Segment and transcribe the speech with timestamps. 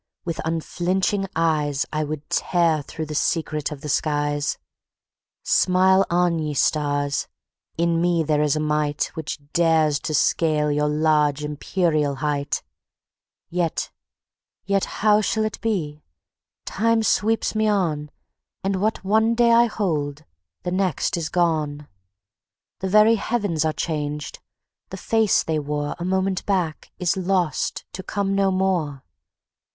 [0.25, 4.57] with unflinching eyesI would tear through the secret of the skies;
[5.43, 7.27] Smile on, ye stars;
[7.77, 12.63] in me there is a mightWhich dares to scale your large empyreal height.
[13.51, 16.01] Yet—yet—how shall it be?
[16.65, 18.09] Time sweeps me on,
[18.63, 20.23] And what one day I hold,
[20.63, 21.87] the next is gone;
[22.79, 24.39] The very Heavens are changed!
[24.89, 29.03] the face they wore,A moment back, is lost to come no more.